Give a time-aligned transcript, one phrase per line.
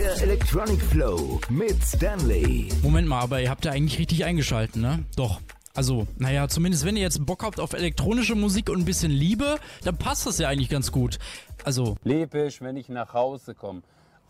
[0.00, 2.68] Der Electronic Flow mit Stanley.
[2.82, 5.04] Moment mal, aber ihr habt ja eigentlich richtig eingeschalten, ne?
[5.14, 5.42] Doch.
[5.74, 9.58] Also, naja, zumindest wenn ihr jetzt Bock habt auf elektronische Musik und ein bisschen Liebe,
[9.84, 11.18] dann passt das ja eigentlich ganz gut.
[11.64, 13.82] Also, Lebe ich, wenn ich nach Hause komme,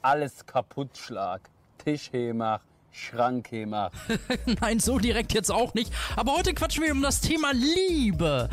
[0.03, 1.43] alles kaputt schlag,
[1.79, 3.93] Tisch mach, Schrank mach.
[4.61, 5.93] nein, so direkt jetzt auch nicht.
[6.17, 8.49] Aber heute quatschen wir um das Thema Liebe.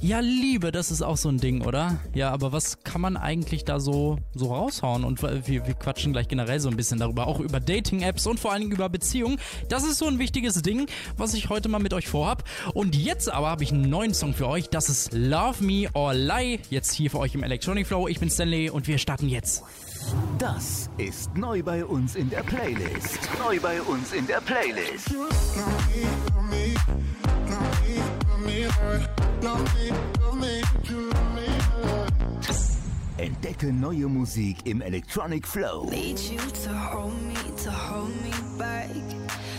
[0.00, 1.98] Ja, Liebe, das ist auch so ein Ding, oder?
[2.14, 5.04] Ja, aber was kann man eigentlich da so, so raushauen?
[5.04, 8.52] Und wir, wir quatschen gleich generell so ein bisschen darüber, auch über Dating-Apps und vor
[8.52, 9.38] allen Dingen über Beziehungen.
[9.68, 10.86] Das ist so ein wichtiges Ding,
[11.16, 12.44] was ich heute mal mit euch vorhab.
[12.74, 14.68] Und jetzt aber habe ich einen neuen Song für euch.
[14.68, 16.60] Das ist Love Me or Lie.
[16.68, 18.06] Jetzt hier für euch im Electronic Flow.
[18.06, 19.64] Ich bin Stanley und wir starten jetzt.
[20.38, 23.18] Das ist neu bei uns in der Playlist.
[23.42, 25.10] Neu bei uns in der Playlist.
[33.18, 35.88] Entdecke neue Musik im Electronic Flow.
[35.90, 38.90] Need you to hold me, to hold me back.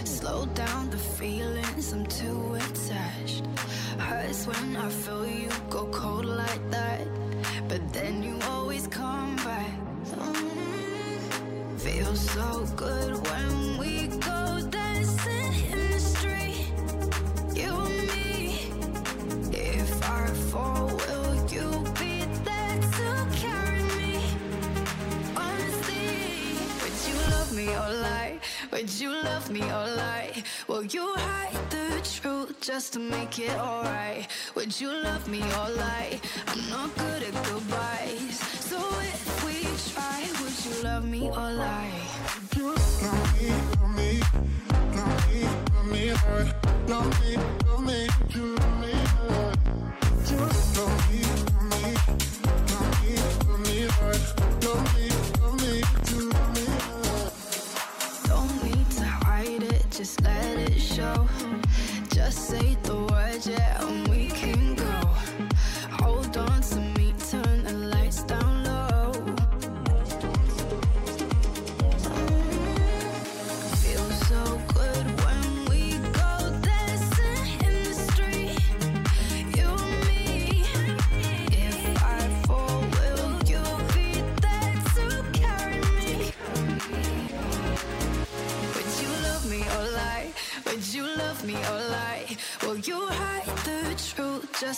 [0.06, 3.44] Slow down the feelings, I'm too attached.
[3.98, 7.08] Hurts when I feel you go cold like that.
[7.68, 9.72] But then you always come back.
[10.16, 11.80] Mm.
[11.80, 14.37] Feels so good when we go
[28.72, 30.34] would you love me or lie?
[30.34, 30.44] Love me?
[30.68, 34.28] Will you hide the truth just to make it alright?
[34.56, 36.20] Would you love me or lie?
[36.48, 38.40] I'm not good at goodbyes.
[38.70, 39.64] So if we
[39.94, 41.92] try, would you love me or lie?
[46.88, 47.57] Don't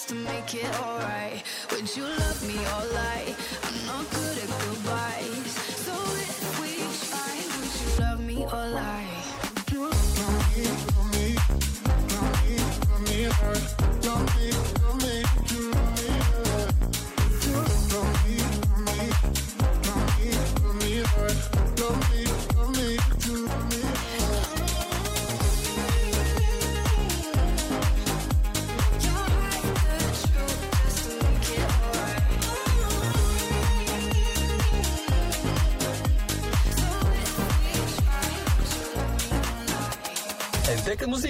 [0.09, 1.43] to make it alright?
[1.69, 3.35] Would you love me or lie?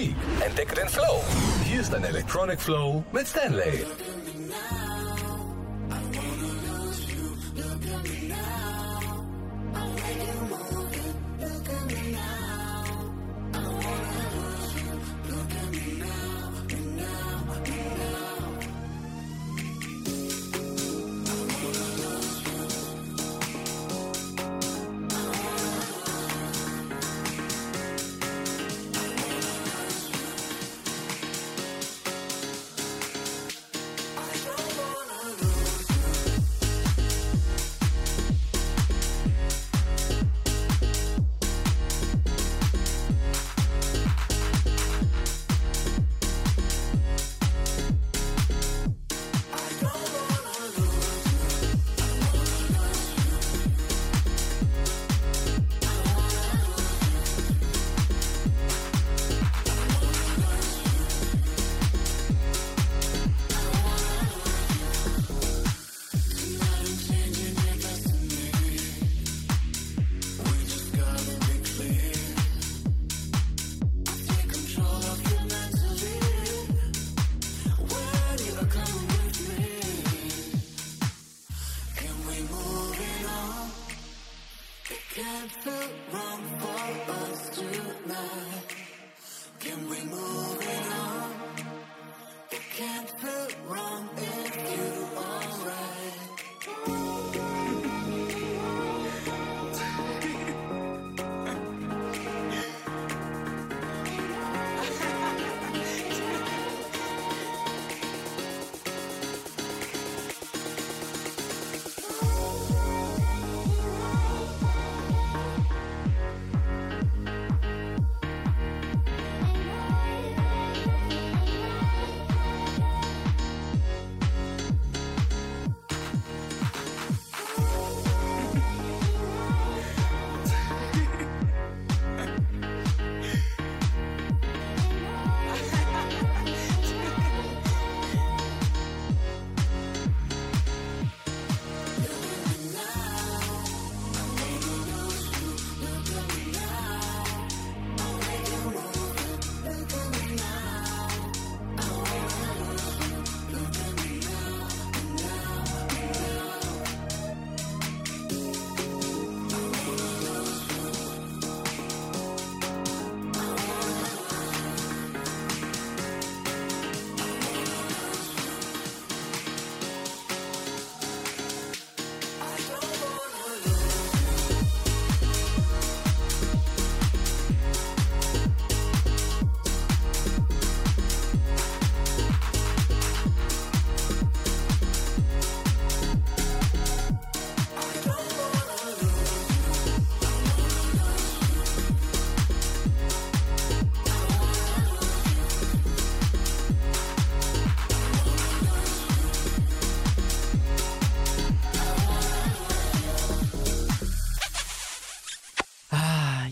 [0.00, 1.22] Entdecke Musik, entdecke den Flow.
[1.64, 3.84] Hier ist ein Electronic Flow mit Stanley.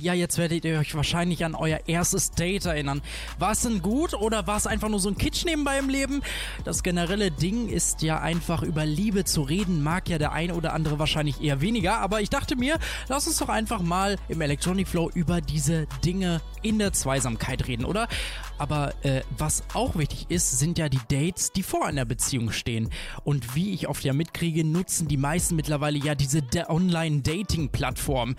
[0.09, 3.03] Ja, jetzt werdet ihr euch wahrscheinlich an euer erstes Date erinnern.
[3.39, 6.23] War es denn gut oder war es einfach nur so ein Kitsch nebenbei im Leben?
[6.65, 10.73] Das generelle Ding ist ja einfach über Liebe zu reden, mag ja der eine oder
[10.73, 12.79] andere wahrscheinlich eher weniger, aber ich dachte mir,
[13.09, 17.85] lass uns doch einfach mal im Electronic Flow über diese Dinge in der Zweisamkeit reden,
[17.85, 18.09] oder?
[18.59, 22.91] Aber äh, was auch wichtig ist, sind ja die Dates, die vor einer Beziehung stehen.
[23.25, 28.35] Und wie ich oft ja mitkriege, nutzen die meisten mittlerweile ja diese Online-Dating-Plattform.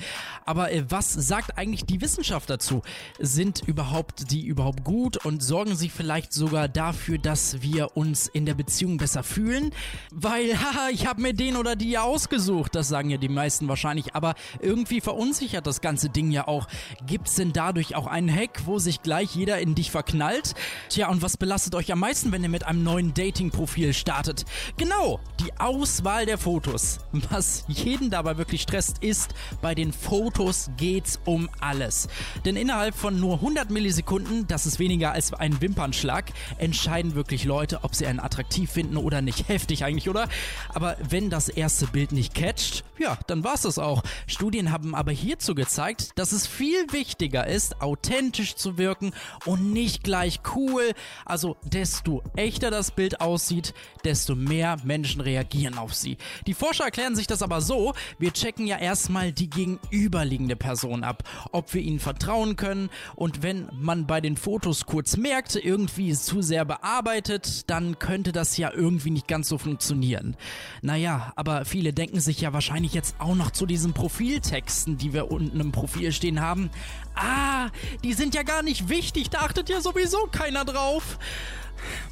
[0.45, 2.81] Aber äh, was sagt eigentlich die Wissenschaft dazu?
[3.19, 8.45] Sind überhaupt die überhaupt gut und sorgen sie vielleicht sogar dafür, dass wir uns in
[8.45, 9.71] der Beziehung besser fühlen?
[10.11, 13.67] Weil, haha, ich habe mir den oder die ja ausgesucht, das sagen ja die meisten
[13.67, 16.67] wahrscheinlich, aber irgendwie verunsichert das ganze Ding ja auch.
[17.06, 20.19] Gibt's denn dadurch auch einen Hack, wo sich gleich jeder in dich verknallt?
[20.19, 20.56] knallt.
[20.89, 24.45] Tja, und was belastet euch am meisten, wenn ihr mit einem neuen Dating-Profil startet?
[24.77, 27.00] Genau, die Auswahl der Fotos.
[27.29, 32.09] Was jeden dabei wirklich stresst, ist, bei den Fotos geht's um alles.
[32.44, 37.83] Denn innerhalb von nur 100 Millisekunden, das ist weniger als ein Wimpernschlag, entscheiden wirklich Leute,
[37.83, 39.47] ob sie einen attraktiv finden oder nicht.
[39.47, 40.27] Heftig eigentlich, oder?
[40.74, 44.03] Aber wenn das erste Bild nicht catcht, ja, dann war's das auch.
[44.27, 49.13] Studien haben aber hierzu gezeigt, dass es viel wichtiger ist, authentisch zu wirken
[49.45, 50.92] und nicht gleich cool.
[51.25, 56.18] Also desto echter das Bild aussieht, desto mehr Menschen reagieren auf sie.
[56.47, 61.24] Die Forscher erklären sich das aber so, wir checken ja erstmal die gegenüberliegende Person ab,
[61.51, 66.25] ob wir ihnen vertrauen können und wenn man bei den Fotos kurz merkt, irgendwie ist
[66.25, 70.35] zu sehr bearbeitet, dann könnte das ja irgendwie nicht ganz so funktionieren.
[70.81, 75.31] Naja, aber viele denken sich ja wahrscheinlich jetzt auch noch zu diesen Profiltexten, die wir
[75.31, 76.69] unten im Profil stehen haben.
[77.15, 77.69] Ah,
[78.04, 81.18] die sind ja gar nicht wichtig, da achtet ja sowieso keiner drauf.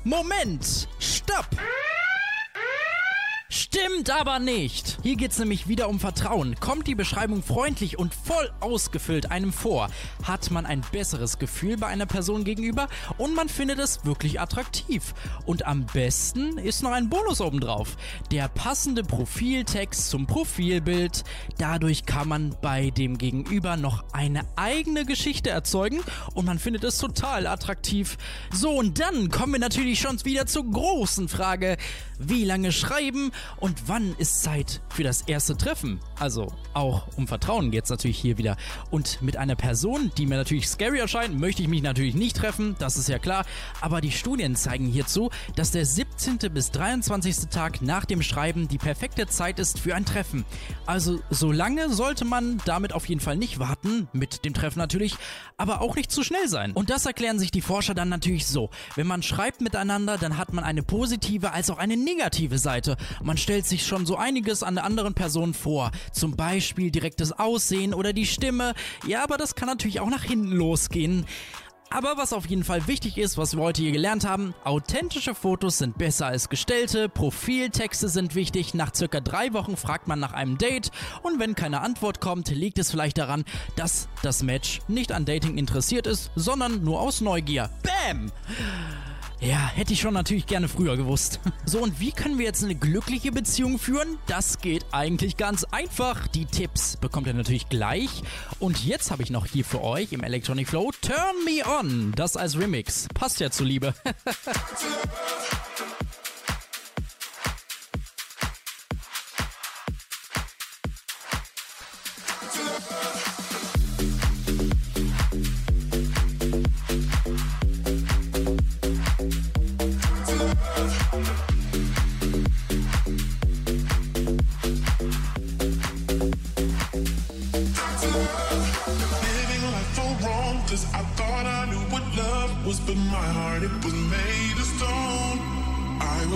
[0.04, 1.48] Moment, stopp!
[3.50, 4.98] Stimmt aber nicht.
[5.04, 6.56] Hier geht es nämlich wieder um Vertrauen.
[6.60, 9.88] Kommt die Beschreibung freundlich und voll ausgefüllt einem vor,
[10.24, 15.14] hat man ein besseres Gefühl bei einer Person gegenüber und man findet es wirklich attraktiv.
[15.46, 17.96] Und am besten ist noch ein Bonus obendrauf.
[18.32, 21.24] Der passende Profiltext zum Profilbild.
[21.58, 26.02] Dadurch kann man bei dem Gegenüber noch eine eigene Geschichte erzeugen
[26.34, 28.18] und man findet es total attraktiv.
[28.52, 31.78] So, und dann kommen wir natürlich schon wieder zur großen Frage.
[32.20, 36.00] Wie lange schreiben und wann ist Zeit für das erste Treffen?
[36.20, 38.58] Also auch um Vertrauen geht es natürlich hier wieder.
[38.92, 42.76] Und mit einer Person, die mir natürlich scary erscheint, möchte ich mich natürlich nicht treffen,
[42.80, 43.46] das ist ja klar.
[43.82, 46.38] Aber die Studien zeigen hierzu, dass der 17.
[46.54, 47.50] bis 23.
[47.50, 50.46] Tag nach dem Schreiben die perfekte Zeit ist für ein Treffen.
[50.86, 55.16] Also so lange sollte man damit auf jeden Fall nicht warten, mit dem Treffen natürlich,
[55.58, 56.74] aber auch nicht zu schnell sein.
[56.74, 58.70] Und das erklären sich die Forscher dann natürlich so.
[58.96, 62.98] Wenn man schreibt miteinander, dann hat man eine positive als auch eine negative Seite.
[63.28, 65.92] Man stellt sich schon so einiges an der anderen Person vor.
[66.14, 68.74] Zum Beispiel direktes Aussehen oder die Stimme.
[69.06, 71.26] Ja, aber das kann natürlich auch nach hinten losgehen.
[71.90, 75.78] Aber was auf jeden Fall wichtig ist, was wir heute hier gelernt haben, authentische Fotos
[75.78, 80.58] sind besser als gestellte, Profiltexte sind wichtig, nach circa drei Wochen fragt man nach einem
[80.58, 80.92] Date
[81.22, 83.44] und wenn keine Antwort kommt, liegt es vielleicht daran,
[83.76, 87.70] dass das Match nicht an Dating interessiert ist, sondern nur aus Neugier.
[87.84, 88.32] Bam!
[89.40, 91.40] Ja, hätte ich schon natürlich gerne früher gewusst.
[91.66, 94.18] So, und wie können wir jetzt eine glückliche Beziehung führen?
[94.26, 96.26] Das geht eigentlich ganz einfach.
[96.28, 98.24] Die Tipps bekommt ihr natürlich gleich.
[98.60, 102.14] Und jetzt habe ich noch hier für euch im Electronic Flow Turn Me On.
[102.16, 103.10] Das als Remix.
[103.14, 103.66] Passt ja zu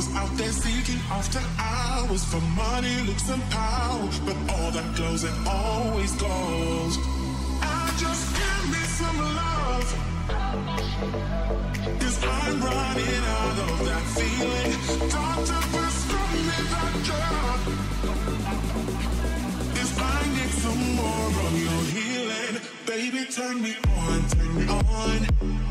[0.01, 5.23] was out there seeking after hours for money, looks, and power, but all that goes
[5.23, 6.93] and always goes.
[7.61, 9.89] I just give me some love.
[12.01, 14.73] Cause I'm running out of that feeling.
[15.17, 17.59] Doctor, prescribe me that drug.
[19.75, 22.55] Cause I need some more of your healing.
[22.87, 25.70] Baby, turn me on, turn me on,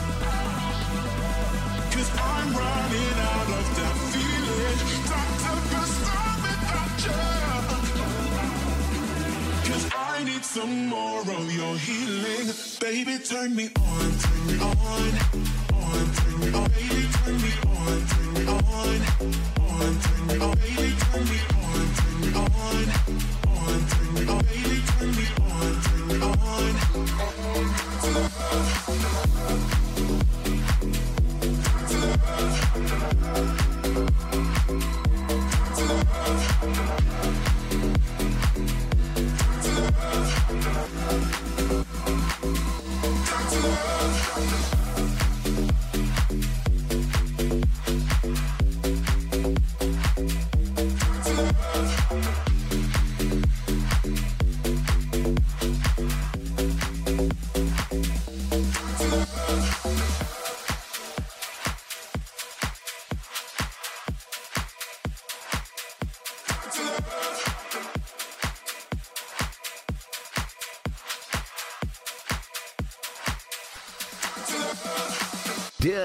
[10.53, 12.53] some more of your healing.
[12.81, 14.73] Baby, turn me on, turn me on,
[15.79, 16.67] on, turn me on.
[16.71, 18.59] Baby, turn me on, turn me on,
[19.61, 20.51] on, turn me on.
[20.57, 22.85] Baby, turn me on, turn me on,
[23.47, 24.41] on, turn me on.
[24.43, 26.15] Baby, turn me on, turn me
[29.35, 29.40] on.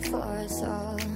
[0.00, 1.07] for us all.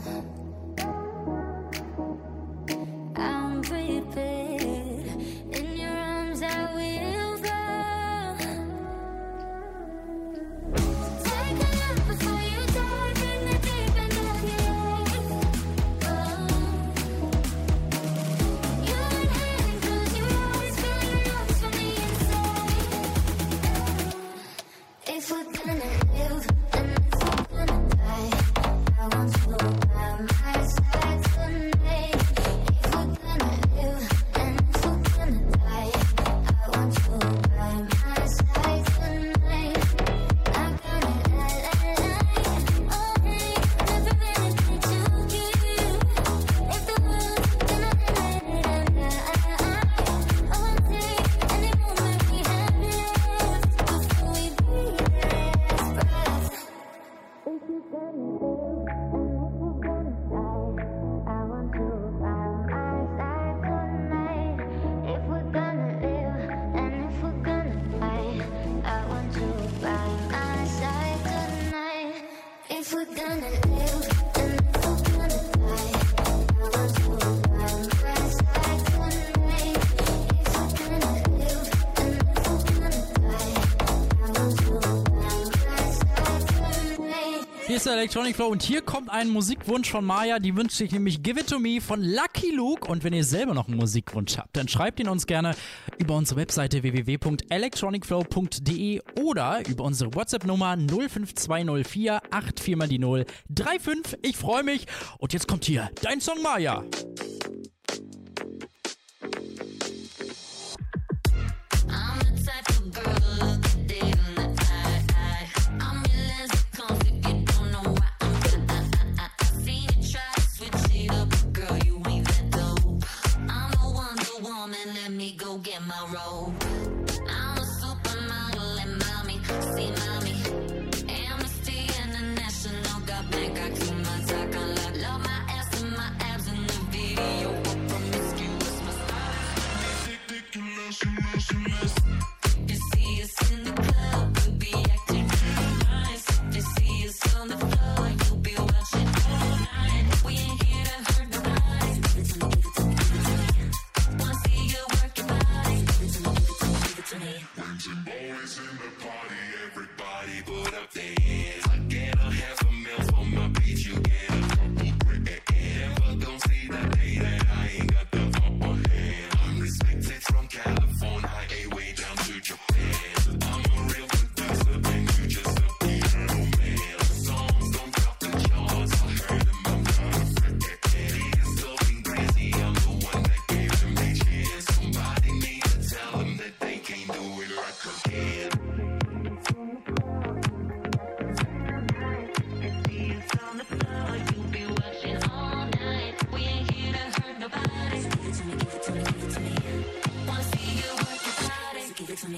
[87.92, 88.48] Electronic Flow.
[88.48, 90.38] Und hier kommt ein Musikwunsch von Maya.
[90.38, 92.88] Die wünscht sich nämlich Give It To Me von Lucky Luke.
[92.90, 95.54] Und wenn ihr selber noch einen Musikwunsch habt, dann schreibt ihn uns gerne
[95.98, 104.18] über unsere Webseite www.electronicflow.de oder über unsere WhatsApp-Nummer 05204 84 mal die 035.
[104.22, 104.86] Ich freue mich.
[105.18, 106.84] Und jetzt kommt hier dein Song Maya.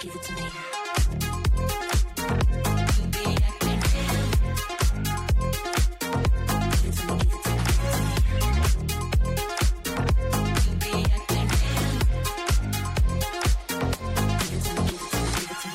[0.00, 0.42] give it to me.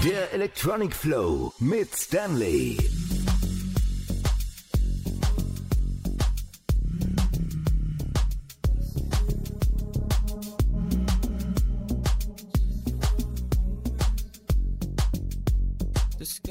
[0.04, 3.03] Der Electronic Flow mit Stanley.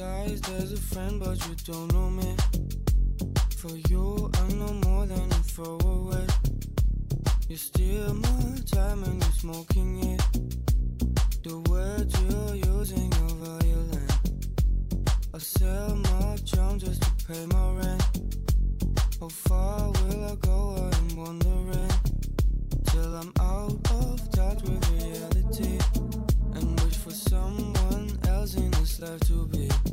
[0.03, 2.35] disguised as a friend, but you don't know me.
[3.57, 6.25] For you, I'm no more than a throwaway.
[7.47, 10.21] You steal my time and you're smoking it.
[11.43, 14.13] The words you're using are violent.
[15.33, 18.03] I sell my charm just to pay my rent.
[19.19, 20.89] How far will I go?
[20.91, 21.93] I'm wondering.
[22.87, 25.79] Till I'm out of touch with reality.
[26.55, 29.92] And wish for someone else in this life to be.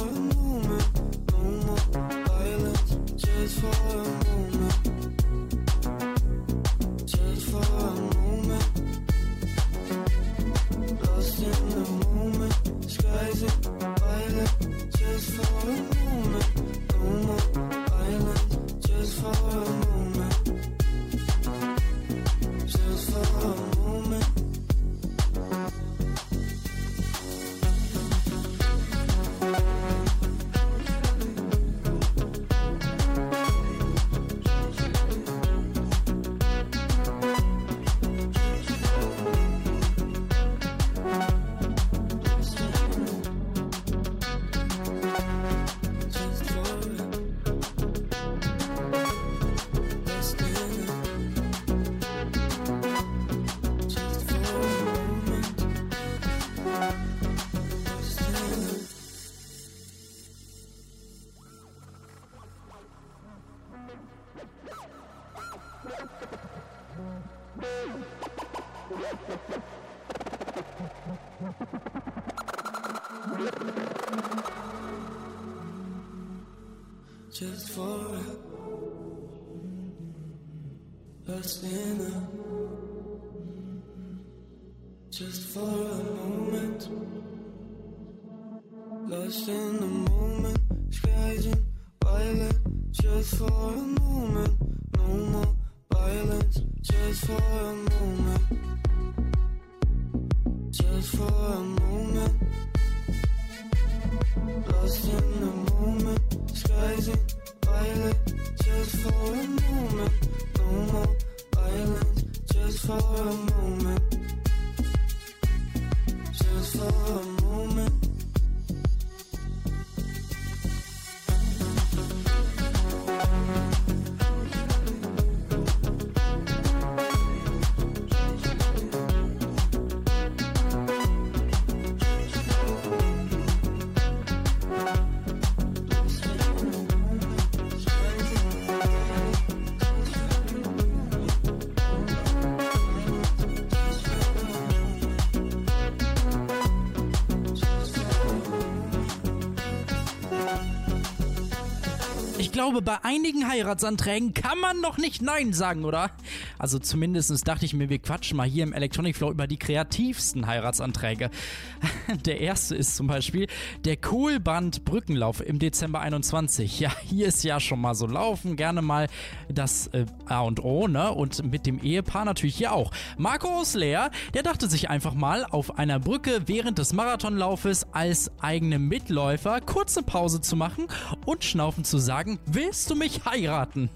[152.51, 156.11] Ich glaube, bei einigen Heiratsanträgen kann man noch nicht Nein sagen, oder?
[156.59, 160.47] Also zumindest dachte ich mir, wir quatschen mal hier im Electronic Flow über die kreativsten
[160.47, 161.29] Heiratsanträge.
[162.25, 163.47] Der erste ist zum Beispiel
[163.85, 166.81] der Kohlband Brückenlauf im Dezember 21.
[166.81, 169.07] Ja, hier ist ja schon mal so laufen, gerne mal
[169.47, 171.09] das äh, A und O, ne?
[171.13, 172.91] Und mit dem Ehepaar natürlich hier auch.
[173.17, 178.77] Marco Osler, der dachte sich einfach mal auf einer Brücke während des Marathonlaufes als eigene
[178.77, 180.87] Mitläufer kurze Pause zu machen
[181.25, 183.89] und schnaufen zu sagen, willst du mich heiraten?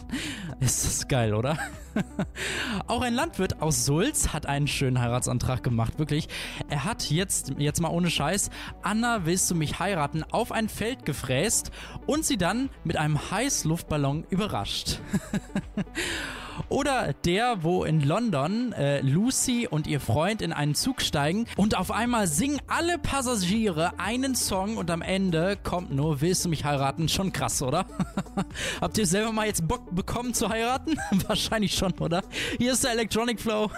[0.60, 1.58] Ist das geil, oder?
[2.88, 6.28] Auch ein Landwirt aus Sulz hat einen schönen Heiratsantrag gemacht, wirklich.
[6.70, 8.50] Er hat jetzt, jetzt mal ohne Scheiß,
[8.82, 11.72] Anna, willst du mich heiraten, auf ein Feld gefräst
[12.06, 15.00] und sie dann mit einem Heißluftballon überrascht.
[16.70, 21.78] Oder der, wo in London äh, Lucy und ihr Freund in einen Zug steigen und
[21.78, 26.66] auf einmal singen alle Passagiere einen Song und am Ende kommt nur Willst du mich
[26.66, 27.10] heiraten?
[27.10, 27.86] Schon krass, oder?
[28.82, 30.98] Habt ihr selber mal jetzt Bock bekommen zu heiraten?
[31.28, 32.24] Wahrscheinlich schon, oder?
[32.58, 33.70] Hier ist der Electronic Flow.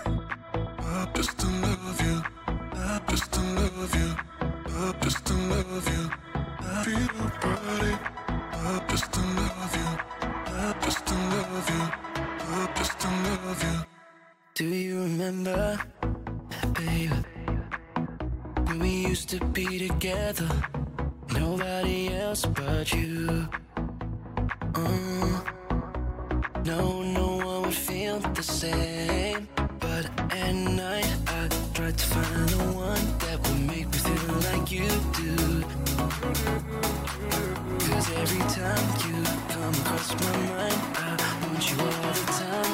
[6.84, 7.98] Feel your body.
[8.90, 9.90] Just love you.
[10.82, 12.17] Just love you.
[12.48, 13.86] Just to love you.
[14.56, 15.78] Do you remember,
[16.74, 17.12] babe,
[18.66, 20.50] when we used to be together?
[21.34, 23.50] Nobody else but you.
[24.76, 25.42] Uh,
[26.64, 29.50] no, no one would feel the same.
[29.80, 34.72] But at night, I tried to find the one that would make me feel like
[34.72, 34.88] you
[35.20, 35.36] do.
[37.88, 41.27] Cause every time you come across my mind, I
[41.78, 42.67] worth the time.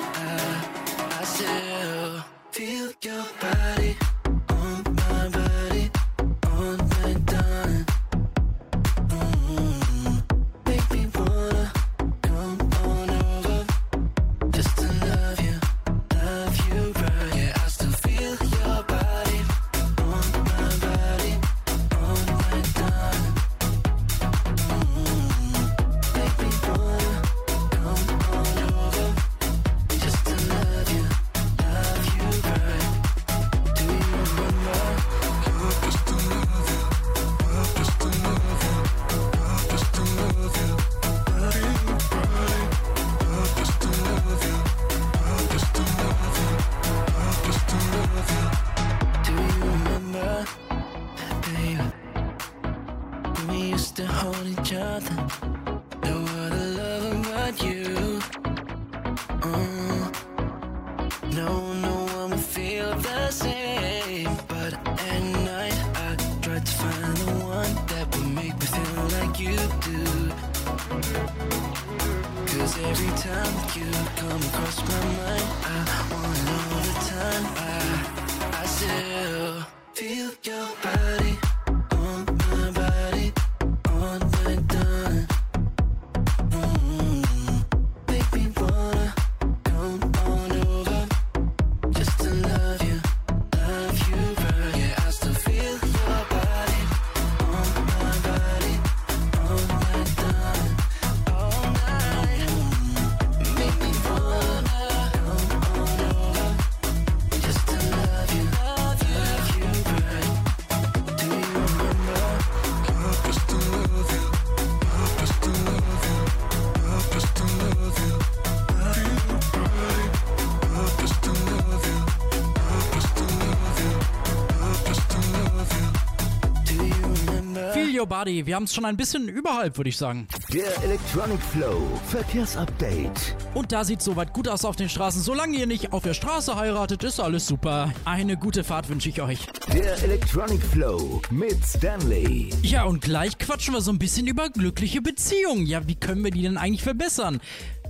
[128.13, 128.45] Body.
[128.45, 130.27] Wir haben es schon ein bisschen überhalb, würde ich sagen.
[130.53, 133.35] Der Electronic Flow Verkehrsupdate.
[133.55, 135.23] Und da sieht soweit gut aus auf den Straßen.
[135.23, 137.91] Solange ihr nicht auf der Straße heiratet, ist alles super.
[138.05, 139.47] Eine gute Fahrt wünsche ich euch.
[139.73, 142.51] Der Electronic Flow mit Stanley.
[142.61, 145.65] Ja, und gleich quatschen wir so ein bisschen über glückliche Beziehungen.
[145.65, 147.41] Ja, wie können wir die denn eigentlich verbessern?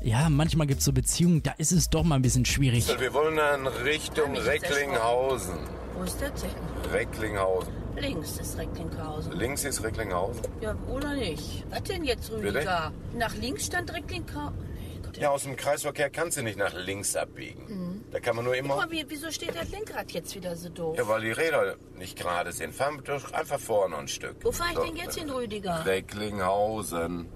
[0.03, 2.87] Ja, manchmal gibt es so Beziehungen, da ist es doch mal ein bisschen schwierig.
[2.97, 5.55] Wir wollen dann Richtung Recklinghausen.
[5.97, 6.93] Wo ist das denn?
[6.93, 7.82] Recklinghausen.
[7.99, 9.31] Links ist Recklinghausen.
[9.33, 10.41] Links ist Recklinghausen.
[10.61, 11.63] Ja, oder nicht?
[11.69, 12.91] Was denn jetzt, Rüdiger?
[13.15, 14.57] Nach links stand Recklinghausen.
[14.75, 18.03] Nee, Gott, Ja, aus dem Kreisverkehr kannst du nicht nach links abbiegen.
[18.11, 18.75] Da kann man nur Guck immer.
[18.77, 20.97] mal, wie, wieso steht das Lenkrad jetzt wieder so doof?
[20.97, 22.73] Ja, weil die Räder nicht gerade sind.
[22.73, 24.35] Fahren wir doch einfach vorne ein Stück.
[24.43, 24.83] Wo fahre ich So.
[24.85, 25.85] denn jetzt hin, Rüdiger?
[25.85, 27.27] Recklinghausen.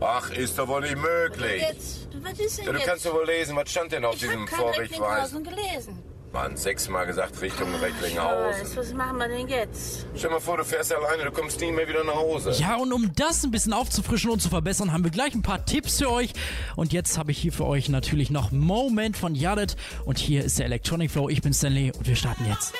[0.00, 1.62] Ach, ist doch wohl nicht möglich.
[1.62, 2.86] Jetzt, was ist denn Ja, du jetzt?
[2.86, 4.90] kannst doch wohl lesen, was stand denn auf ich diesem Vorrichtweis?
[5.32, 6.02] Recklinghausen gelesen.
[6.36, 8.76] Mann, sechsmal gesagt Richtung Recklinghausen.
[8.76, 10.04] was machen wir denn jetzt?
[10.14, 12.50] Stell mal vor, du fährst alleine, du kommst nie mehr wieder nach Hause.
[12.58, 15.64] Ja, und um das ein bisschen aufzufrischen und zu verbessern, haben wir gleich ein paar
[15.64, 16.34] Tipps für euch.
[16.76, 19.76] Und jetzt habe ich hier für euch natürlich noch Moment von Yadet.
[20.04, 21.30] Und hier ist der Electronic Flow.
[21.30, 22.74] Ich bin Stanley und wir starten jetzt.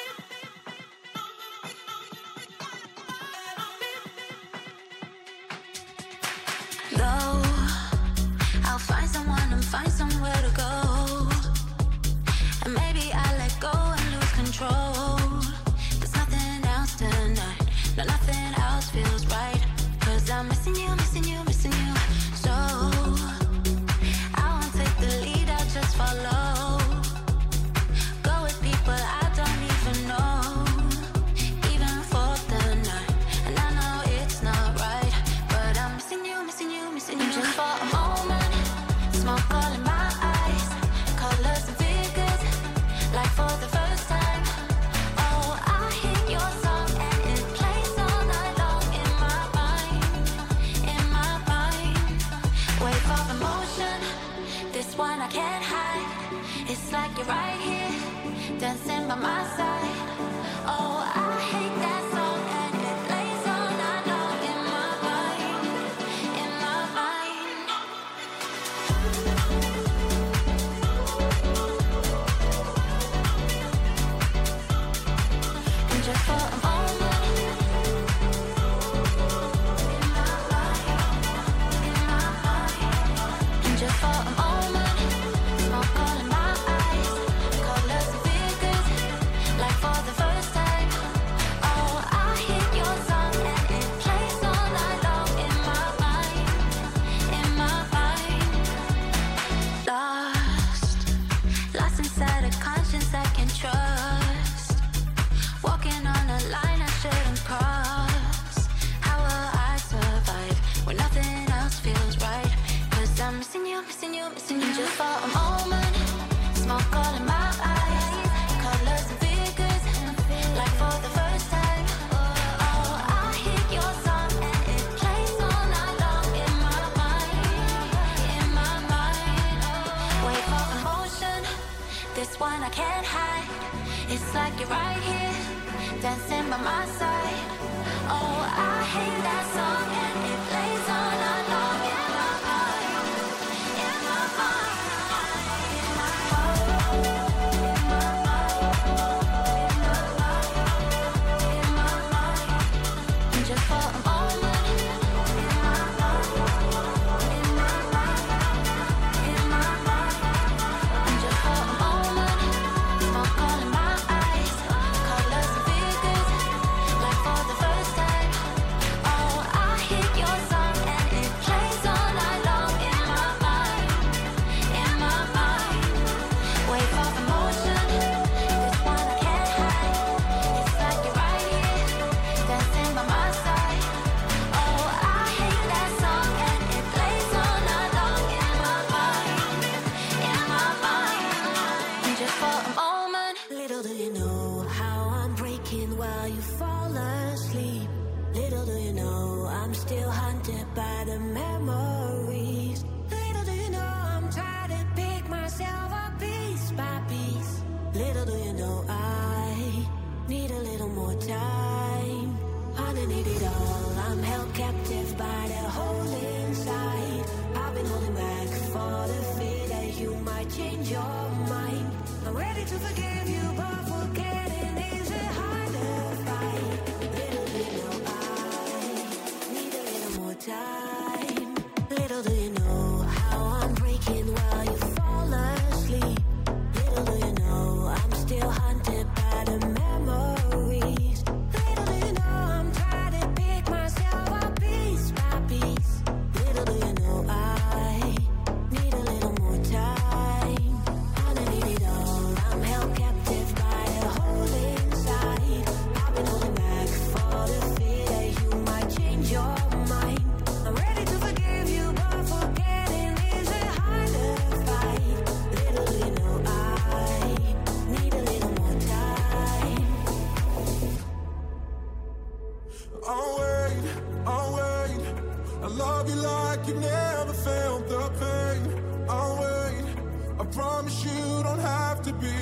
[280.67, 282.39] Promise you don't have to be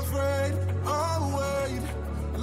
[0.00, 0.52] afraid.
[0.84, 1.82] I'll wait.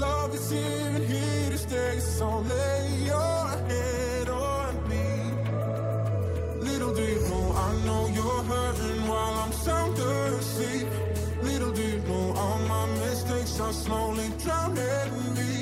[0.06, 2.00] Love is and here to stay.
[2.00, 5.08] So lay your head on me.
[6.68, 10.88] Little do you know, I know you're hurting while I'm sound asleep.
[11.50, 15.54] Little do you know, all my mistakes are slowly drowning me.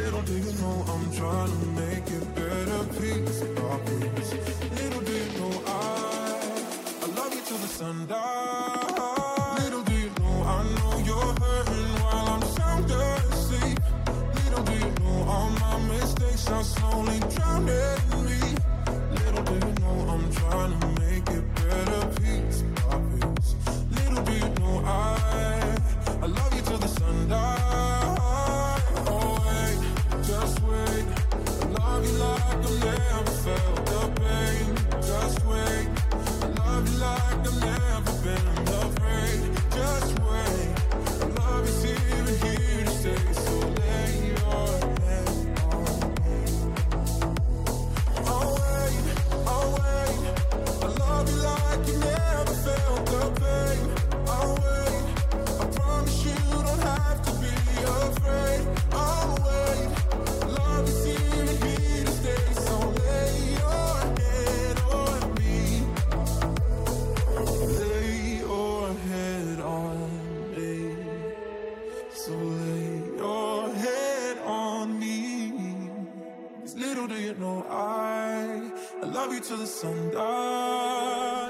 [0.00, 4.32] Little do you know, I'm trying to make it better, piece by piece.
[4.80, 5.80] Little do you know, I,
[7.04, 8.75] I love you till the sun dies.
[20.16, 20.85] I'm trying to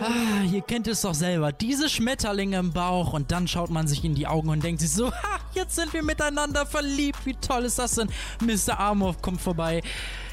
[0.00, 1.52] Ah, ihr kennt es doch selber.
[1.52, 4.90] Diese Schmetterlinge im Bauch und dann schaut man sich in die Augen und denkt sich
[4.92, 7.18] so, ha, jetzt sind wir miteinander verliebt.
[7.24, 8.08] Wie toll ist das denn?
[8.40, 8.78] Mr.
[8.78, 9.82] Armov kommt vorbei.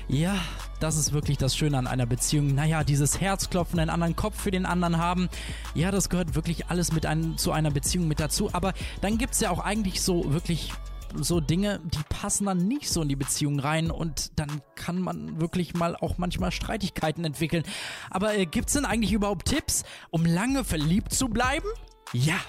[0.08, 0.36] Ja,
[0.80, 2.54] das ist wirklich das Schöne an einer Beziehung.
[2.54, 5.30] Naja, dieses Herzklopfen, einen anderen Kopf für den anderen haben.
[5.76, 8.50] Ja, das gehört wirklich alles mit ein, zu einer Beziehung mit dazu.
[8.54, 10.74] Aber dann gibt es ja auch eigentlich so wirklich
[11.16, 15.40] so Dinge, die passen dann nicht so in die Beziehung rein und dann kann man
[15.40, 17.64] wirklich mal auch manchmal Streitigkeiten entwickeln.
[18.10, 21.68] Aber äh, gibt's denn eigentlich überhaupt Tipps, um lange verliebt zu bleiben?
[22.14, 22.40] Ja.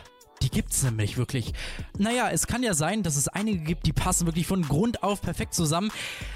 [0.45, 1.55] Die gibt's nämlich wirklich.
[1.97, 5.23] Naja, es kann ja sein, dass es einige gibt, die passen wirklich von Grund auf
[5.23, 5.91] perfekt zusammen.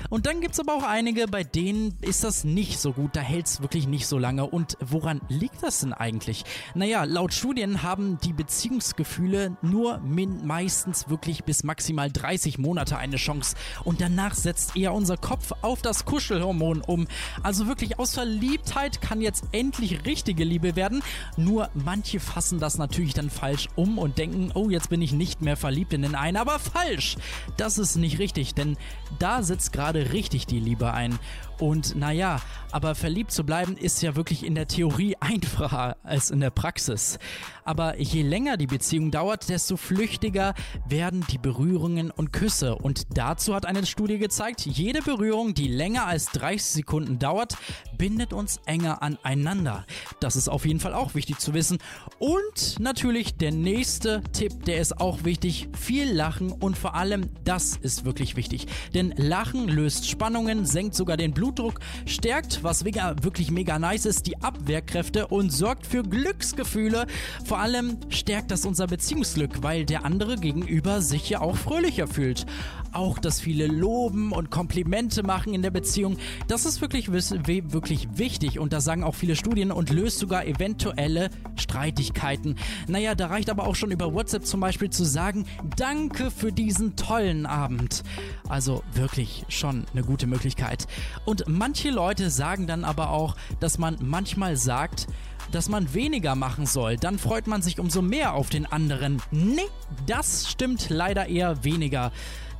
[0.09, 3.15] Und dann gibt's aber auch einige, bei denen ist das nicht so gut.
[3.15, 4.47] Da hält's wirklich nicht so lange.
[4.47, 6.47] Und woran liegt das denn eigentlich?
[6.75, 13.57] Naja, laut Studien haben die Beziehungsgefühle nur meistens wirklich bis maximal 30 Monate eine Chance.
[13.85, 17.07] Und danach setzt eher unser Kopf auf das Kuschelhormon um.
[17.43, 21.03] Also wirklich aus Verliebtheit kann jetzt endlich richtige Liebe werden.
[21.37, 25.43] Nur manche fassen das natürlich dann falsch um und denken, oh, jetzt bin ich nicht
[25.43, 26.37] mehr verliebt in den einen.
[26.37, 27.17] Aber falsch!
[27.57, 28.77] Das ist nicht richtig, denn
[29.19, 31.19] da sitzt gerade richtig die Liebe ein.
[31.59, 32.41] Und naja,
[32.71, 37.19] aber verliebt zu bleiben ist ja wirklich in der Theorie einfacher als in der Praxis.
[37.65, 40.55] Aber je länger die Beziehung dauert, desto flüchtiger
[40.89, 42.75] werden die Berührungen und Küsse.
[42.77, 47.57] Und dazu hat eine Studie gezeigt, jede Berührung, die länger als 30 Sekunden dauert,
[47.99, 49.85] bindet uns enger aneinander.
[50.21, 51.79] Das ist auf jeden Fall auch wichtig zu wissen.
[52.19, 57.77] Und natürlich der nächste Tipp, der ist auch wichtig, viel lachen und vor allem das
[57.77, 58.67] ist wirklich wichtig.
[58.95, 64.41] Denn Lachen löst Spannungen, senkt sogar den Blutdruck, stärkt, was wirklich mega nice ist, die
[64.43, 67.07] Abwehrkräfte und sorgt für Glücksgefühle.
[67.45, 72.45] Vor allem stärkt das unser Beziehungsglück, weil der andere gegenüber sich ja auch fröhlicher fühlt.
[72.93, 76.17] Auch das viele Loben und Komplimente machen in der Beziehung,
[76.49, 81.31] das ist wirklich, wirklich wichtig und das sagen auch viele Studien und löst sogar eventuelle
[81.57, 82.57] Streitigkeiten.
[82.89, 85.45] Naja, da reicht aber auch schon über WhatsApp zum Beispiel zu sagen,
[85.77, 88.03] danke für diesen tollen Abend.
[88.49, 90.87] Also wirklich schon eine gute Möglichkeit.
[91.27, 95.07] Und manche Leute sagen dann aber auch, dass man manchmal sagt,
[95.53, 99.23] dass man weniger machen soll, dann freut man sich umso mehr auf den anderen.
[99.31, 99.63] Nee,
[100.07, 102.13] das stimmt leider eher weniger.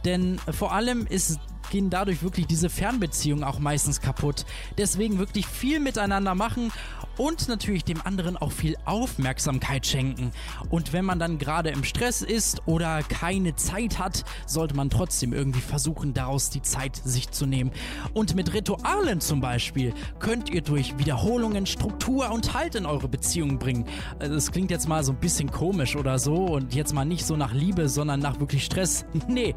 [0.05, 1.39] Denn vor allem ist
[1.71, 4.47] gehen dadurch wirklich diese Fernbeziehungen auch meistens kaputt.
[4.79, 6.73] Deswegen wirklich viel miteinander machen
[7.19, 10.31] und natürlich dem anderen auch viel Aufmerksamkeit schenken.
[10.71, 15.33] Und wenn man dann gerade im Stress ist oder keine Zeit hat, sollte man trotzdem
[15.33, 17.73] irgendwie versuchen, daraus die Zeit sich zu nehmen.
[18.15, 23.59] Und mit Ritualen zum Beispiel könnt ihr durch Wiederholungen Struktur und Halt in eure Beziehung
[23.59, 23.85] bringen.
[24.19, 27.27] Also Das klingt jetzt mal so ein bisschen komisch oder so und jetzt mal nicht
[27.27, 29.05] so nach Liebe, sondern nach wirklich Stress.
[29.29, 29.55] Nee,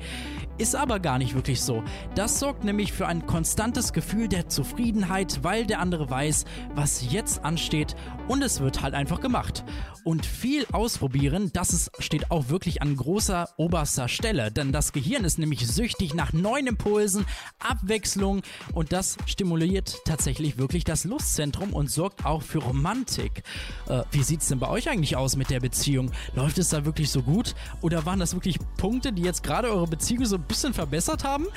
[0.57, 1.84] ist aber gar nicht wirklich so.
[2.14, 6.45] Das sorgt nämlich für ein konstantes Gefühl der Zufriedenheit, weil der andere weiß,
[6.76, 7.97] was jetzt ansteht
[8.30, 9.66] und es wird halt einfach gemacht.
[10.04, 15.26] Und viel ausprobieren, das ist, steht auch wirklich an großer oberster Stelle, denn das Gehirn
[15.26, 17.26] ist nämlich süchtig nach neuen Impulsen,
[17.60, 18.41] Abwechslung
[18.74, 23.43] und das stimuliert tatsächlich wirklich das Lustzentrum und sorgt auch für Romantik.
[23.88, 26.12] Äh, wie sieht's denn bei euch eigentlich aus mit der Beziehung?
[26.34, 29.88] Läuft es da wirklich so gut oder waren das wirklich Punkte, die jetzt gerade eure
[29.88, 31.47] Beziehung so ein bisschen verbessert haben?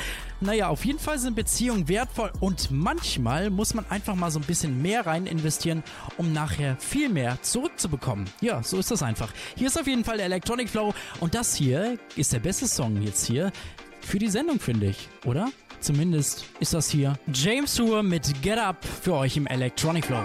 [0.40, 4.44] Naja, auf jeden Fall sind Beziehungen wertvoll und manchmal muss man einfach mal so ein
[4.44, 5.83] bisschen mehr rein investieren,
[6.16, 8.28] um nachher viel mehr zurückzubekommen.
[8.40, 9.32] Ja, so ist das einfach.
[9.56, 13.02] Hier ist auf jeden Fall der Electronic Flow und das hier ist der beste Song
[13.02, 13.52] jetzt hier
[14.00, 15.50] für die Sendung, finde ich, oder?
[15.80, 20.24] Zumindest ist das hier James Tour mit Get Up für euch im Electronic Flow.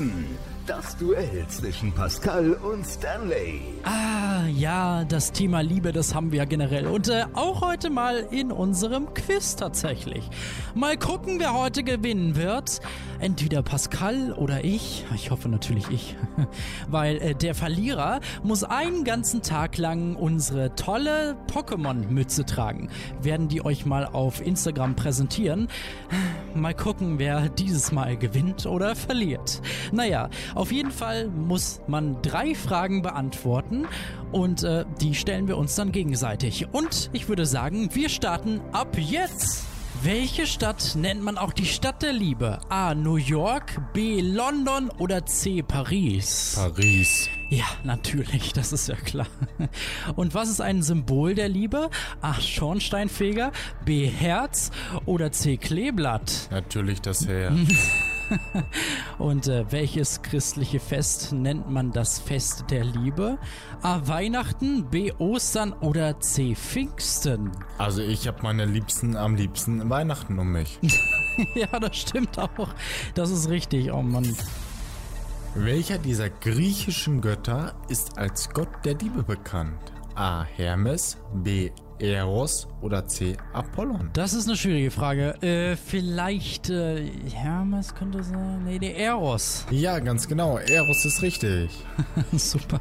[0.00, 0.47] Oder Schissen?
[0.78, 3.62] Das Duell zwischen Pascal und Stanley.
[3.82, 6.86] Ah, ja, das Thema Liebe, das haben wir ja generell.
[6.86, 10.30] Und äh, auch heute mal in unserem Quiz tatsächlich.
[10.76, 12.78] Mal gucken, wer heute gewinnen wird.
[13.18, 15.04] Entweder Pascal oder ich.
[15.16, 16.16] Ich hoffe natürlich ich.
[16.88, 22.88] Weil äh, der Verlierer muss einen ganzen Tag lang unsere tolle Pokémon-Mütze tragen.
[23.20, 25.66] Werden die euch mal auf Instagram präsentieren.
[26.54, 29.60] Mal gucken, wer dieses Mal gewinnt oder verliert.
[29.90, 33.86] Naja, auf jeden Fall muss man drei Fragen beantworten
[34.32, 36.68] und äh, die stellen wir uns dann gegenseitig.
[36.72, 39.64] Und ich würde sagen, wir starten ab jetzt.
[40.02, 42.60] Welche Stadt nennt man auch die Stadt der Liebe?
[42.68, 42.94] A.
[42.94, 44.20] New York, B.
[44.20, 45.62] London oder C.
[45.62, 46.52] Paris?
[46.54, 47.28] Paris.
[47.48, 49.26] Ja, natürlich, das ist ja klar.
[50.14, 51.90] Und was ist ein Symbol der Liebe?
[52.20, 52.34] A.
[52.34, 53.50] Schornsteinfeger,
[53.84, 54.06] B.
[54.06, 54.70] Herz
[55.04, 55.56] oder C.
[55.56, 56.48] Kleeblatt?
[56.52, 57.58] Natürlich das Herz.
[59.18, 63.38] Und äh, welches christliche Fest nennt man das Fest der Liebe?
[63.82, 64.06] A.
[64.06, 65.12] Weihnachten, B.
[65.18, 66.54] Ostern oder C.
[66.54, 67.50] Pfingsten?
[67.78, 70.78] Also ich habe meine Liebsten am liebsten Weihnachten um mich.
[71.54, 72.68] ja, das stimmt auch.
[73.14, 74.36] Das ist richtig, oh Mann.
[75.54, 79.80] Welcher dieser griechischen Götter ist als Gott der Liebe bekannt?
[80.14, 80.44] A.
[80.44, 81.70] Hermes, B.
[82.00, 83.36] Eros oder C.
[83.52, 84.10] Apollon?
[84.12, 85.34] Das ist eine schwierige Frage.
[85.42, 88.64] Äh, vielleicht äh, Hermes könnte sein.
[88.64, 89.66] Nee, der Eros.
[89.70, 90.58] Ja, ganz genau.
[90.58, 91.70] Eros ist richtig.
[92.32, 92.80] Super.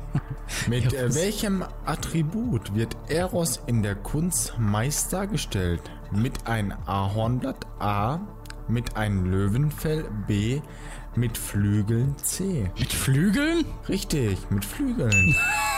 [0.68, 5.82] Mit äh, welchem Attribut wird Eros in der Kunst meist dargestellt?
[6.11, 8.20] Mit einem Ahornblatt A,
[8.68, 10.61] mit einem Löwenfell B,
[11.15, 12.72] mit Flügeln C.
[12.78, 13.65] Mit Flügeln?
[13.89, 15.36] Richtig, mit Flügeln.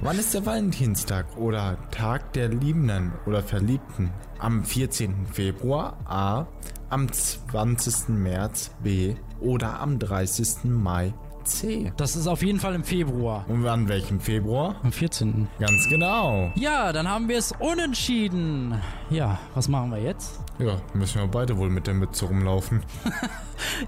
[0.00, 4.12] Wann ist der Valentinstag oder Tag der Liebenden oder Verliebten?
[4.38, 5.26] Am 14.
[5.26, 6.46] Februar A,
[6.88, 8.10] am 20.
[8.10, 10.64] März B oder am 30.
[10.64, 11.92] Mai C.
[11.96, 13.44] Das ist auf jeden Fall im Februar.
[13.48, 14.76] Und an welchem Februar?
[14.84, 15.48] Am 14.
[15.58, 16.52] Ganz genau.
[16.54, 18.80] Ja, dann haben wir es unentschieden.
[19.10, 20.38] Ja, was machen wir jetzt?
[20.60, 22.82] Ja, müssen wir beide wohl mit der Mütze rumlaufen.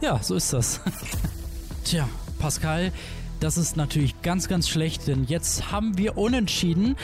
[0.01, 0.81] Ja, so ist das.
[1.85, 2.09] Tja,
[2.39, 2.93] Pascal,
[3.41, 6.97] das ist natürlich ganz, ganz schlecht, denn jetzt haben wir unentschieden.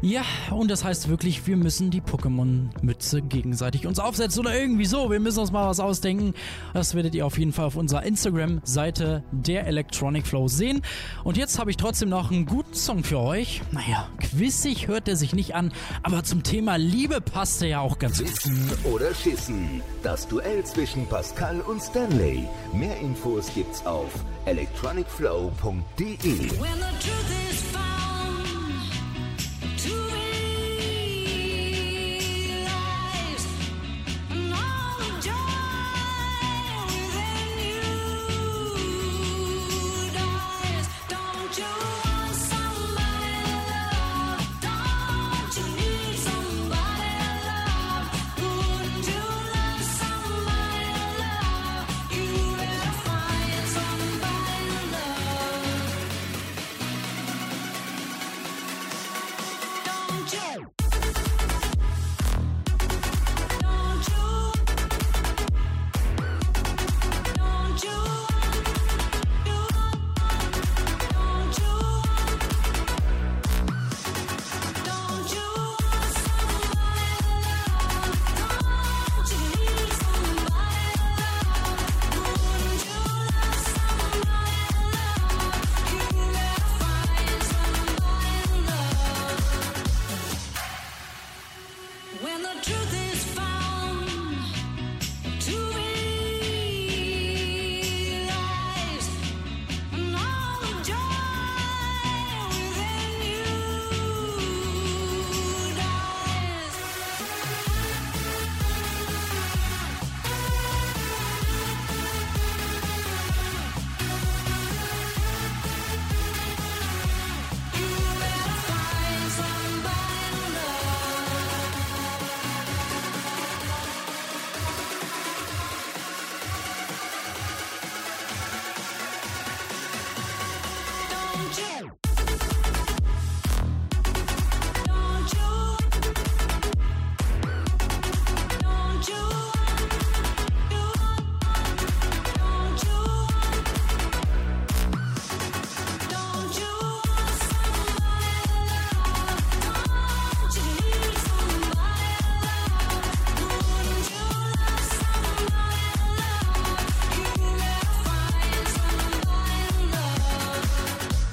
[0.00, 5.10] Ja, und das heißt wirklich, wir müssen die Pokémon-Mütze gegenseitig uns aufsetzen oder irgendwie so.
[5.10, 6.34] Wir müssen uns mal was ausdenken.
[6.72, 10.82] Das werdet ihr auf jeden Fall auf unserer Instagram-Seite der Electronic Flow sehen.
[11.24, 13.60] Und jetzt habe ich trotzdem noch einen guten Song für euch.
[13.72, 15.72] Naja, quissig hört er sich nicht an,
[16.04, 18.28] aber zum Thema Liebe passt er ja auch ganz gut.
[18.28, 19.82] Wissen oder Schissen.
[20.04, 22.46] Das Duell zwischen Pascal und Stanley.
[22.72, 24.12] Mehr Infos gibt's auf
[24.46, 26.50] electronicflow.de.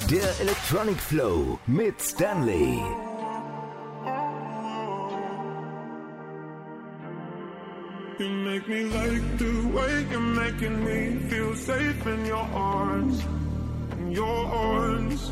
[0.10, 2.80] Der Electronic Flow mit Stanley.
[8.20, 13.20] You make me like the way you're making me feel safe in your arms,
[13.97, 15.32] in your arms.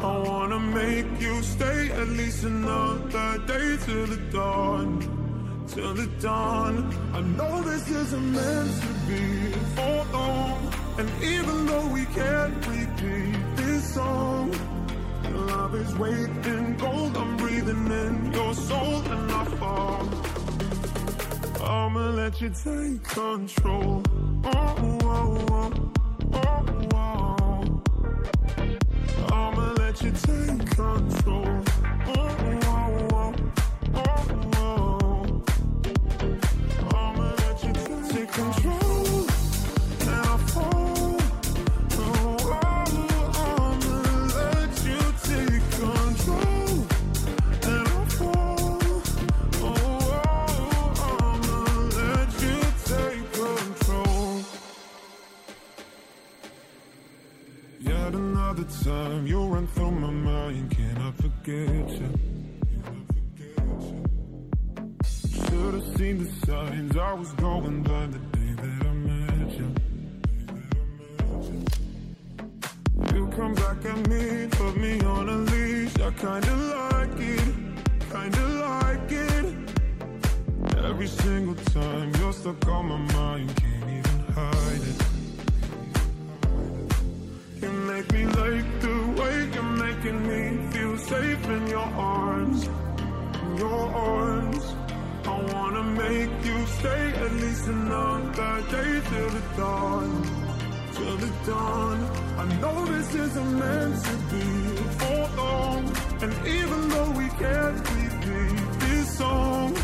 [0.00, 5.00] I wanna make you stay at least another day till the dawn,
[5.68, 6.90] till the dawn.
[7.12, 13.33] I know this isn't meant to be for long, and even though we can't repeat
[13.94, 14.50] song,
[15.46, 17.16] love is weight in gold.
[17.16, 20.08] I'm breathing in your soul, and I fall.
[21.62, 24.02] I'ma let you take control.
[24.42, 24.74] Oh,
[25.04, 25.72] oh, oh,
[26.32, 26.64] oh,
[26.94, 27.82] oh.
[29.32, 31.62] I'ma let you take control.
[32.16, 33.34] Oh, oh, oh.
[33.94, 34.22] oh,
[34.56, 35.42] oh.
[36.96, 37.72] I'ma let you
[38.10, 38.83] take control.
[58.64, 62.10] Another time you run through my mind, can I forget you?
[65.04, 69.74] Should have seen the signs I was going blind the day that I met you.
[73.14, 75.98] You come back at me, put me on a leash.
[76.00, 77.54] I kinda like it,
[78.10, 79.46] kinda like it.
[80.84, 83.63] Every single time you're stuck on my mind,
[103.14, 104.42] this isn't meant to be
[104.98, 105.84] for long,
[106.22, 109.74] and even though we can't repeat this song,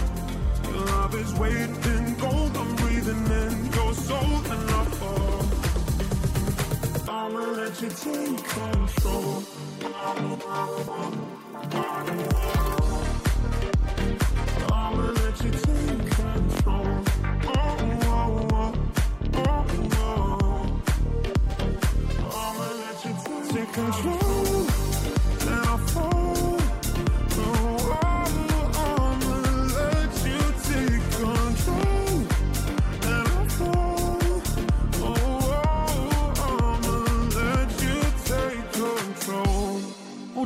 [0.66, 2.56] love is waiting, in gold.
[2.56, 5.44] I'm breathing in your soul, and I fall.
[7.08, 9.44] I'ma let you take control.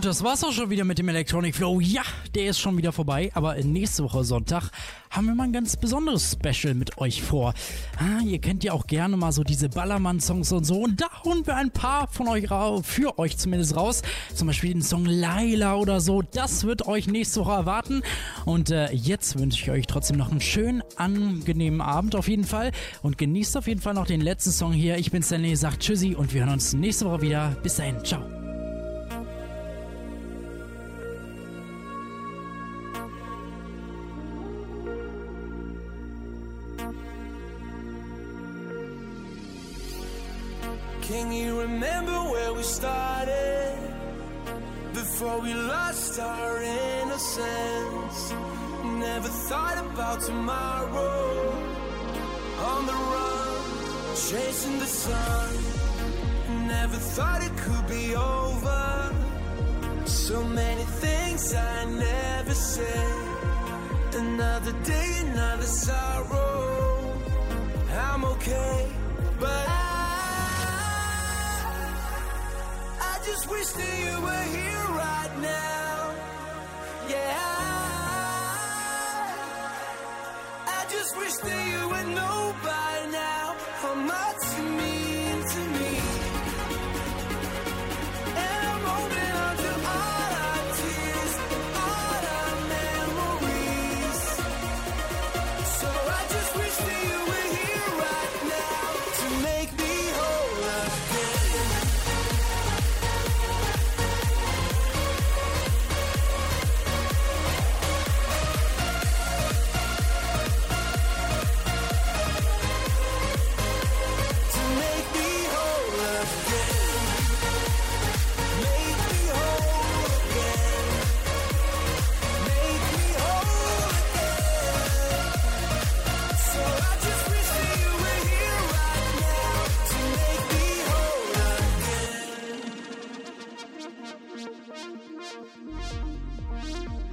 [0.04, 1.80] Gut, das war's auch schon wieder mit dem Electronic Flow.
[1.80, 2.02] Ja,
[2.34, 4.68] der ist schon wieder vorbei, aber nächste Woche Sonntag
[5.08, 7.54] haben wir mal ein ganz besonderes Special mit euch vor.
[7.96, 11.46] Ah, ihr kennt ja auch gerne mal so diese Ballermann-Songs und so und da holen
[11.46, 14.02] wir ein paar von euch ra- für euch zumindest raus.
[14.34, 16.20] Zum Beispiel den Song Laila oder so.
[16.20, 18.02] Das wird euch nächste Woche erwarten.
[18.44, 22.72] Und äh, jetzt wünsche ich euch trotzdem noch einen schönen, angenehmen Abend auf jeden Fall
[23.02, 24.98] und genießt auf jeden Fall noch den letzten Song hier.
[24.98, 27.56] Ich bin Stanley, sagt Tschüssi und wir hören uns nächste Woche wieder.
[27.62, 28.43] Bis dahin, ciao.
[41.08, 43.76] Can you remember where we started?
[44.94, 48.32] Before we lost our innocence.
[48.82, 51.52] Never thought about tomorrow.
[52.70, 55.48] On the run, chasing the sun.
[56.68, 59.14] Never thought it could be over.
[60.06, 64.14] So many things I never said.
[64.14, 67.12] Another day, another sorrow.
[67.92, 68.88] I'm okay,
[69.38, 69.83] but I,
[73.44, 76.14] just wish that you were here right now.
[77.10, 77.36] Yeah,
[80.66, 85.92] I, just wish that you would know by now how much you mean to me.
[88.44, 89.56] And I'm holding on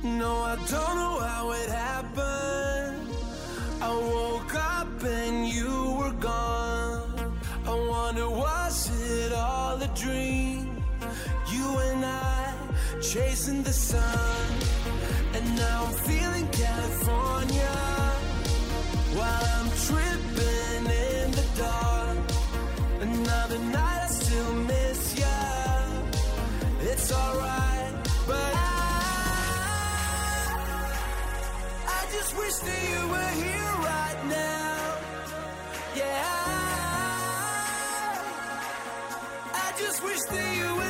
[0.03, 3.07] No, I don't know how it happened.
[3.79, 7.37] I woke up and you were gone.
[7.67, 10.83] I wonder, was it all a dream?
[11.53, 12.53] You and I
[12.99, 14.47] chasing the sun.
[15.35, 17.77] And now I'm feeling California.
[19.13, 20.10] While I'm tripping
[40.03, 40.80] wish that you